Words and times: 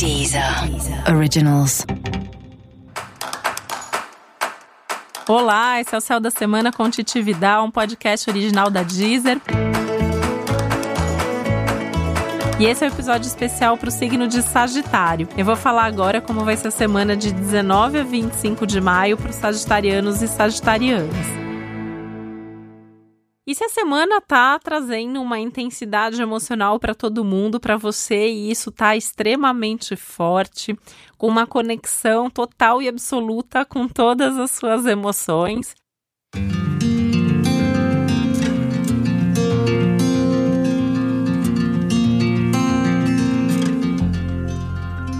Deezer 0.00 0.42
Originals. 1.14 1.84
Olá, 5.28 5.78
esse 5.78 5.94
é 5.94 5.98
o 5.98 6.00
Céu 6.00 6.18
da 6.18 6.30
Semana 6.30 6.72
com 6.72 6.88
Titi 6.88 7.20
Vidal, 7.20 7.66
um 7.66 7.70
podcast 7.70 8.30
original 8.30 8.70
da 8.70 8.82
Deezer. 8.82 9.38
E 12.58 12.64
esse 12.64 12.82
é 12.82 12.88
o 12.88 12.90
um 12.90 12.94
episódio 12.94 13.26
especial 13.26 13.76
para 13.76 13.90
o 13.90 13.92
signo 13.92 14.26
de 14.26 14.40
Sagitário. 14.40 15.28
Eu 15.36 15.44
vou 15.44 15.54
falar 15.54 15.84
agora 15.84 16.18
como 16.18 16.46
vai 16.46 16.56
ser 16.56 16.68
a 16.68 16.70
semana 16.70 17.14
de 17.14 17.30
19 17.30 17.98
a 17.98 18.02
25 18.02 18.66
de 18.66 18.80
maio 18.80 19.18
para 19.18 19.28
os 19.28 19.36
sagitarianos 19.36 20.22
e 20.22 20.28
sagitarianas. 20.28 21.49
E 23.50 23.54
se 23.56 23.64
a 23.64 23.68
semana 23.68 24.20
tá 24.20 24.56
trazendo 24.60 25.20
uma 25.20 25.36
intensidade 25.36 26.22
emocional 26.22 26.78
para 26.78 26.94
todo 26.94 27.24
mundo, 27.24 27.58
para 27.58 27.76
você, 27.76 28.28
e 28.28 28.48
isso 28.48 28.70
tá 28.70 28.96
extremamente 28.96 29.96
forte, 29.96 30.78
com 31.18 31.26
uma 31.26 31.48
conexão 31.48 32.30
total 32.30 32.80
e 32.80 32.86
absoluta 32.86 33.64
com 33.64 33.88
todas 33.88 34.38
as 34.38 34.52
suas 34.52 34.86
emoções. 34.86 35.74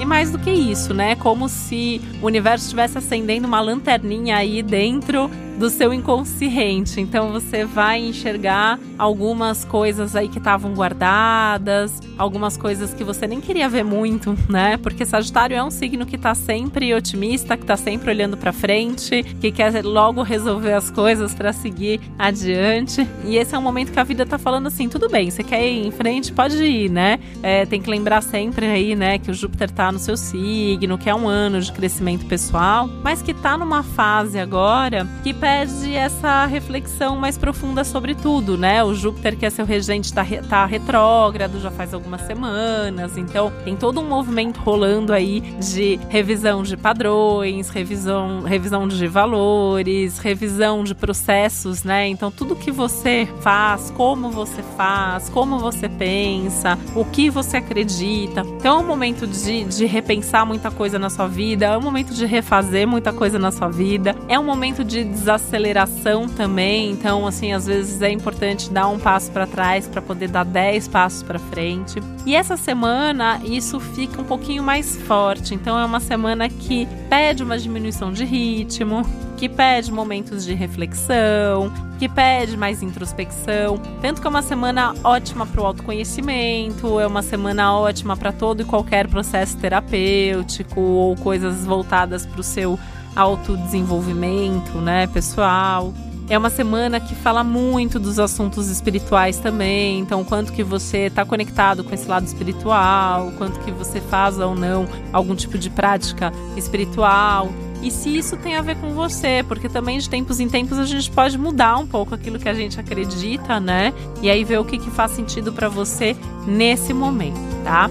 E 0.01 0.05
mais 0.07 0.31
do 0.31 0.39
que 0.39 0.53
isso, 0.53 0.95
né? 0.95 1.17
Como 1.17 1.49
se 1.49 2.01
o 2.23 2.27
universo 2.27 2.67
estivesse 2.67 2.97
acendendo 2.97 3.49
uma 3.49 3.61
lanterninha 3.61 4.37
aí 4.37 4.63
dentro 4.63 5.29
do 5.61 5.69
seu 5.69 5.93
inconsciente. 5.93 7.03
Então 7.03 7.31
você 7.31 7.67
vai 7.67 8.01
enxergar 8.01 8.81
algumas 8.97 9.63
coisas 9.63 10.17
aí 10.17 10.27
que 10.27 10.39
estavam 10.39 10.73
guardadas, 10.73 12.01
algumas 12.17 12.57
coisas 12.57 12.95
que 12.95 13.05
você 13.05 13.27
nem 13.27 13.43
queria 13.43 13.69
ver 13.69 13.85
muito, 13.85 14.35
né? 14.49 14.79
Porque 14.79 15.05
Sagitário 15.05 15.55
é 15.55 15.63
um 15.63 15.71
signo 15.71 16.07
que 16.07 16.17
tá 16.17 16.35
sempre 16.35 16.95
otimista, 16.95 17.59
que 17.59 17.67
tá 17.67 17.77
sempre 17.77 18.11
olhando 18.11 18.39
para 18.39 18.55
frente, 18.55 19.23
que 19.23 19.53
quer 19.53 19.85
logo 19.85 20.23
resolver 20.23 20.73
as 20.73 20.91
coisas 20.91 21.35
para 21.35 21.53
seguir 21.53 22.01
adiante. 22.19 23.07
E 23.27 23.37
esse 23.37 23.55
é 23.55 23.59
um 23.59 23.63
momento 23.63 23.93
que 23.93 24.01
a 24.01 24.05
vida 24.05 24.25
tá 24.25 24.39
falando 24.39 24.67
assim: 24.67 24.89
tudo 24.89 25.11
bem, 25.11 25.31
você 25.31 25.43
quer 25.43 25.63
ir 25.63 25.87
em 25.87 25.91
frente, 25.91 26.33
pode 26.33 26.57
ir, 26.57 26.91
né? 26.91 27.21
É, 27.43 27.67
tem 27.67 27.83
que 27.83 27.91
lembrar 27.91 28.23
sempre 28.23 28.65
aí, 28.65 28.97
né, 28.97 29.19
que 29.19 29.31
o 29.31 29.35
Júpiter 29.35 29.71
tá 29.71 29.93
no 29.93 29.99
seu 29.99 30.17
signo, 30.17 30.97
que 30.97 31.11
é 31.11 31.15
um 31.15 31.29
ano 31.29 31.61
de 31.61 31.71
crescimento 31.71 32.25
pessoal, 32.25 32.89
mas 33.05 33.21
que 33.21 33.35
tá 33.35 33.59
numa 33.59 33.83
fase 33.83 34.39
agora 34.39 35.07
que 35.23 35.35
pede 35.51 35.97
essa 35.97 36.47
reflexão 36.47 37.17
mais 37.17 37.37
profunda 37.37 37.83
sobre 37.83 38.15
tudo, 38.15 38.57
né? 38.57 38.85
O 38.85 38.95
Júpiter, 38.95 39.37
que 39.37 39.45
é 39.45 39.51
seu 39.51 39.67
regente, 39.67 40.13
tá, 40.13 40.23
re, 40.23 40.41
tá 40.43 40.65
retrógrado 40.65 41.59
já 41.59 41.73
faz 41.73 41.93
algumas 41.93 42.21
semanas, 42.21 43.17
então 43.17 43.53
tem 43.65 43.75
todo 43.75 44.01
um 44.01 44.09
movimento 44.09 44.61
rolando 44.61 45.13
aí 45.13 45.41
de 45.41 45.99
revisão 46.09 46.63
de 46.63 46.77
padrões, 46.77 47.69
revisão, 47.69 48.43
revisão 48.43 48.87
de 48.87 49.09
valores, 49.09 50.19
revisão 50.19 50.85
de 50.85 50.95
processos, 50.95 51.83
né? 51.83 52.07
Então 52.07 52.31
tudo 52.31 52.55
que 52.55 52.71
você 52.71 53.29
faz, 53.41 53.91
como 53.91 54.31
você 54.31 54.63
faz, 54.77 55.29
como 55.31 55.59
você 55.59 55.89
pensa, 55.89 56.79
o 56.95 57.05
que 57.05 57.29
você 57.29 57.57
acredita. 57.57 58.43
Então 58.43 58.79
é 58.79 58.81
um 58.85 58.87
momento 58.87 59.27
de, 59.27 59.65
de 59.65 59.85
repensar 59.85 60.47
muita 60.47 60.71
coisa 60.71 60.97
na 60.97 61.11
sua 61.11 61.27
vida, 61.27 61.67
é 61.67 61.77
um 61.77 61.83
momento 61.83 62.15
de 62.15 62.25
refazer 62.25 62.87
muita 62.87 63.13
coisa 63.13 63.37
na 63.37 63.51
sua 63.51 63.69
vida, 63.69 64.15
é 64.29 64.39
um 64.39 64.45
momento 64.45 64.85
de 64.85 65.03
desacelerar 65.03 65.40
aceleração 65.41 66.29
também. 66.29 66.91
Então, 66.91 67.27
assim, 67.27 67.53
às 67.53 67.67
vezes 67.67 68.01
é 68.03 68.11
importante 68.11 68.71
dar 68.71 68.89
um 68.89 68.99
passo 68.99 69.31
para 69.31 69.47
trás 69.47 69.89
para 69.89 70.01
poder 70.01 70.29
dar 70.29 70.45
10 70.45 70.89
passos 70.89 71.23
para 71.23 71.39
frente. 71.39 72.01
E 72.27 72.35
essa 72.35 72.57
semana 72.57 73.41
isso 73.45 73.81
fica 73.81 74.21
um 74.21 74.25
pouquinho 74.25 74.63
mais 74.63 74.97
forte. 74.97 75.55
Então, 75.55 75.79
é 75.79 75.85
uma 75.85 76.01
semana 76.01 76.49
que 76.49 76.87
pede 77.09 77.43
uma 77.43 77.59
diminuição 77.59 78.13
de 78.13 78.25
ritmo, 78.25 79.03
que 79.37 79.49
pede 79.49 79.91
momentos 79.91 80.45
de 80.45 80.55
reflexão, 80.55 81.73
que 81.99 82.09
pede 82.09 82.57
mais 82.57 82.83
introspecção. 82.83 83.79
Tanto 84.01 84.21
que 84.21 84.27
é 84.27 84.31
uma 84.31 84.43
semana 84.43 84.95
ótima 85.03 85.47
para 85.47 85.61
o 85.63 85.67
autoconhecimento, 85.67 87.01
é 87.01 87.07
uma 87.07 87.23
semana 87.23 87.75
ótima 87.75 88.17
para 88.17 88.33
todo 88.33 88.63
e 88.63 88.65
qualquer 88.65 89.09
processo 89.09 89.57
terapêutico 89.57 90.81
ou 90.81 91.17
coisas 91.17 91.65
voltadas 91.65 92.25
para 92.25 92.41
o 92.41 92.45
seu 92.45 92.79
autodesenvolvimento, 93.15 94.79
né, 94.79 95.07
pessoal. 95.07 95.93
É 96.29 96.39
uma 96.39 96.49
semana 96.49 97.01
que 97.01 97.13
fala 97.13 97.43
muito 97.43 97.99
dos 97.99 98.21
assuntos 98.21 98.69
espirituais 98.69 99.39
também, 99.39 99.99
então 99.99 100.23
quanto 100.23 100.53
que 100.53 100.63
você 100.63 101.07
está 101.07 101.25
conectado 101.25 101.83
com 101.83 101.93
esse 101.93 102.07
lado 102.07 102.25
espiritual, 102.25 103.33
quanto 103.37 103.59
que 103.61 103.73
você 103.73 104.01
faz 104.01 104.39
ou 104.39 104.55
não 104.55 104.87
algum 105.13 105.35
tipo 105.35 105.59
de 105.59 105.69
prática 105.69 106.33
espiritual. 106.57 107.49
E 107.83 107.91
se 107.91 108.17
isso 108.17 108.37
tem 108.37 108.55
a 108.55 108.63
ver 108.63 108.77
com 108.77 108.91
você, 108.91 109.45
porque 109.49 109.69
também 109.69 109.99
de 109.99 110.09
tempos 110.09 110.39
em 110.39 110.49
tempos 110.49 110.79
a 110.79 110.85
gente 110.85 111.11
pode 111.11 111.37
mudar 111.37 111.79
um 111.79 111.87
pouco 111.87 112.15
aquilo 112.15 112.39
que 112.39 112.49
a 112.49 112.55
gente 112.55 112.79
acredita, 112.79 113.59
né? 113.59 113.93
E 114.23 114.31
aí 114.31 114.45
ver 114.45 114.59
o 114.61 114.65
que, 114.65 114.79
que 114.79 114.91
faz 114.91 115.11
sentido 115.13 115.53
para 115.53 115.69
você 115.69 116.15
nesse 116.47 116.93
momento, 116.93 117.41
tá? 117.65 117.91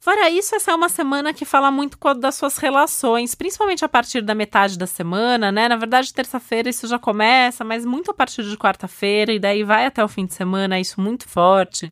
Fora 0.00 0.30
isso, 0.30 0.54
essa 0.54 0.70
é 0.70 0.74
uma 0.74 0.88
semana 0.88 1.34
que 1.34 1.44
fala 1.44 1.70
muito 1.70 1.98
das 2.14 2.36
suas 2.36 2.56
relações, 2.56 3.34
principalmente 3.34 3.84
a 3.84 3.88
partir 3.88 4.20
da 4.22 4.34
metade 4.34 4.78
da 4.78 4.86
semana, 4.86 5.50
né? 5.50 5.68
Na 5.68 5.76
verdade, 5.76 6.14
terça-feira 6.14 6.70
isso 6.70 6.86
já 6.86 6.98
começa, 6.98 7.64
mas 7.64 7.84
muito 7.84 8.10
a 8.10 8.14
partir 8.14 8.44
de 8.44 8.56
quarta-feira, 8.56 9.32
e 9.32 9.40
daí 9.40 9.64
vai 9.64 9.86
até 9.86 10.02
o 10.02 10.08
fim 10.08 10.24
de 10.24 10.34
semana, 10.34 10.78
isso 10.78 11.00
muito 11.00 11.28
forte. 11.28 11.88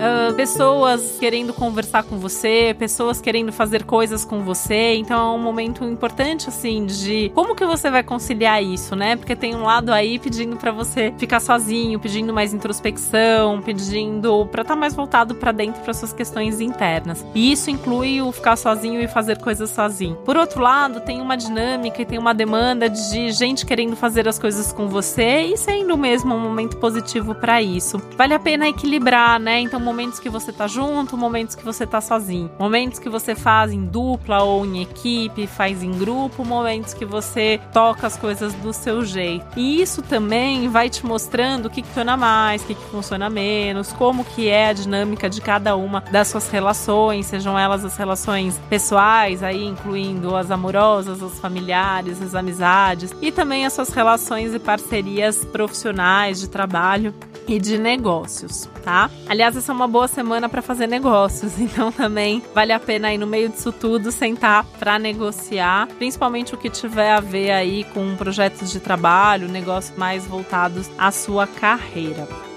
Uh, 0.00 0.34
pessoas 0.34 1.16
querendo 1.20 1.52
conversar 1.52 2.02
com 2.02 2.18
você, 2.18 2.74
pessoas 2.78 3.20
querendo 3.20 3.52
fazer 3.52 3.84
coisas 3.84 4.24
com 4.24 4.42
você. 4.42 4.94
Então 4.94 5.32
é 5.32 5.36
um 5.36 5.42
momento 5.42 5.84
importante, 5.84 6.48
assim, 6.48 6.86
de 6.86 7.30
como 7.34 7.54
que 7.54 7.64
você 7.64 7.90
vai 7.90 8.02
conciliar 8.02 8.62
isso, 8.62 8.96
né? 8.96 9.16
Porque 9.16 9.36
tem 9.36 9.54
um 9.54 9.64
lado 9.64 9.92
aí 9.92 10.18
pedindo 10.18 10.56
para 10.56 10.72
você 10.72 11.12
ficar 11.18 11.40
sozinho, 11.40 12.00
pedindo 12.00 12.32
mais 12.32 12.54
introspecção, 12.54 13.60
pedindo 13.60 14.46
para 14.46 14.62
estar 14.62 14.74
tá 14.74 14.80
mais 14.80 14.94
voltado 14.94 15.34
para 15.34 15.52
dentro 15.52 15.82
para 15.82 15.92
suas 15.92 16.12
questões 16.12 16.60
internas. 16.60 17.24
E 17.34 17.52
isso 17.52 17.70
inclui 17.70 18.22
o 18.22 18.32
ficar 18.32 18.56
sozinho 18.56 19.00
e 19.00 19.08
fazer 19.08 19.38
coisas 19.38 19.70
sozinho. 19.70 20.16
Por 20.16 20.36
outro 20.36 20.62
lado, 20.62 21.00
tem 21.00 21.20
uma 21.20 21.36
dinâmica 21.36 22.02
e 22.02 22.04
tem 22.04 22.18
uma 22.18 22.34
demanda 22.34 22.88
de 22.88 23.32
gente 23.32 23.66
querendo 23.66 23.96
fazer 23.96 24.28
as 24.28 24.38
coisas 24.38 24.72
com 24.72 24.88
você 24.88 25.42
e 25.42 25.56
sendo 25.56 25.96
mesmo 25.96 26.34
um 26.34 26.40
momento 26.40 26.76
positivo 26.76 27.34
para 27.34 27.60
isso. 27.60 28.00
Vale 28.16 28.34
a 28.34 28.38
pena 28.38 28.68
equilibrar, 28.68 29.38
né? 29.38 29.60
Então 29.60 29.80
momentos 29.90 30.20
que 30.20 30.30
você 30.30 30.52
tá 30.52 30.68
junto, 30.68 31.16
momentos 31.16 31.56
que 31.56 31.64
você 31.64 31.84
tá 31.84 32.00
sozinho. 32.00 32.48
Momentos 32.56 33.00
que 33.00 33.08
você 33.08 33.34
faz 33.34 33.72
em 33.72 33.84
dupla 33.84 34.40
ou 34.44 34.64
em 34.64 34.82
equipe, 34.82 35.48
faz 35.48 35.82
em 35.82 35.90
grupo, 35.90 36.44
momentos 36.44 36.94
que 36.94 37.04
você 37.04 37.60
toca 37.72 38.06
as 38.06 38.16
coisas 38.16 38.54
do 38.54 38.72
seu 38.72 39.04
jeito. 39.04 39.44
E 39.56 39.82
isso 39.82 40.00
também 40.00 40.68
vai 40.68 40.88
te 40.88 41.04
mostrando 41.04 41.66
o 41.66 41.70
que, 41.70 41.82
funciona 41.82 42.16
mais, 42.16 42.62
o 42.62 42.66
que, 42.66 42.76
que 42.76 42.84
funciona 42.84 43.28
menos, 43.28 43.92
como 43.92 44.24
que 44.24 44.48
é 44.48 44.68
a 44.68 44.72
dinâmica 44.72 45.28
de 45.28 45.40
cada 45.40 45.74
uma 45.74 46.02
das 46.12 46.28
suas 46.28 46.48
relações, 46.48 47.26
sejam 47.26 47.58
elas 47.58 47.84
as 47.84 47.96
relações 47.96 48.60
pessoais, 48.70 49.42
aí 49.42 49.64
incluindo 49.64 50.36
as 50.36 50.52
amorosas, 50.52 51.20
as 51.20 51.36
familiares, 51.40 52.22
as 52.22 52.36
amizades 52.36 53.12
e 53.20 53.32
também 53.32 53.66
as 53.66 53.72
suas 53.72 53.90
relações 53.90 54.54
e 54.54 54.58
parcerias 54.60 55.44
profissionais 55.46 56.38
de 56.38 56.48
trabalho 56.48 57.12
e 57.50 57.58
de 57.58 57.76
negócios, 57.76 58.68
tá? 58.84 59.10
Aliás, 59.28 59.56
essa 59.56 59.72
é 59.72 59.74
uma 59.74 59.88
boa 59.88 60.06
semana 60.06 60.48
para 60.48 60.62
fazer 60.62 60.86
negócios, 60.86 61.58
então 61.60 61.90
também 61.90 62.40
vale 62.54 62.72
a 62.72 62.78
pena 62.78 63.08
aí 63.08 63.18
no 63.18 63.26
meio 63.26 63.48
disso 63.48 63.72
tudo 63.72 64.12
sentar 64.12 64.64
para 64.78 65.00
negociar, 65.00 65.88
principalmente 65.98 66.54
o 66.54 66.58
que 66.58 66.70
tiver 66.70 67.10
a 67.10 67.20
ver 67.20 67.50
aí 67.50 67.82
com 67.92 68.14
projetos 68.14 68.70
de 68.70 68.78
trabalho, 68.78 69.48
negócios 69.48 69.98
mais 69.98 70.24
voltados 70.24 70.88
à 70.96 71.10
sua 71.10 71.44
carreira. 71.46 72.49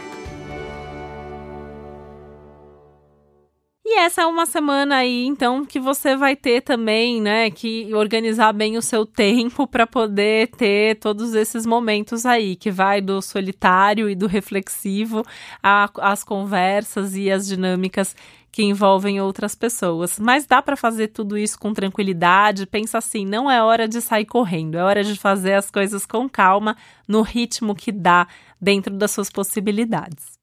Essa 4.03 4.23
é 4.23 4.25
uma 4.25 4.45
semana 4.45 4.97
aí, 4.97 5.25
então, 5.25 5.65
que 5.65 5.79
você 5.79 6.15
vai 6.15 6.35
ter 6.35 6.61
também, 6.61 7.21
né, 7.21 7.49
que 7.49 7.93
organizar 7.93 8.51
bem 8.51 8.77
o 8.77 8.81
seu 8.81 9.05
tempo 9.05 9.65
para 9.65 9.87
poder 9.87 10.49
ter 10.49 10.99
todos 10.99 11.33
esses 11.33 11.65
momentos 11.65 12.25
aí, 12.25 12.57
que 12.57 12.69
vai 12.69 12.99
do 12.99 13.21
solitário 13.21 14.09
e 14.09 14.15
do 14.15 14.27
reflexivo 14.27 15.23
às 15.61 16.23
conversas 16.23 17.15
e 17.15 17.31
as 17.31 17.47
dinâmicas 17.47 18.13
que 18.51 18.63
envolvem 18.63 19.21
outras 19.21 19.55
pessoas. 19.55 20.19
Mas 20.19 20.45
dá 20.45 20.61
para 20.61 20.75
fazer 20.75 21.07
tudo 21.07 21.37
isso 21.37 21.57
com 21.57 21.73
tranquilidade. 21.73 22.67
Pensa 22.67 22.99
assim, 22.99 23.25
não 23.25 23.49
é 23.49 23.63
hora 23.63 23.87
de 23.87 23.99
sair 24.01 24.25
correndo, 24.25 24.77
é 24.77 24.83
hora 24.83 25.03
de 25.03 25.15
fazer 25.15 25.53
as 25.53 25.71
coisas 25.71 26.05
com 26.05 26.29
calma, 26.29 26.75
no 27.07 27.21
ritmo 27.21 27.73
que 27.73 27.91
dá 27.91 28.27
dentro 28.61 28.95
das 28.95 29.11
suas 29.11 29.29
possibilidades. 29.29 30.42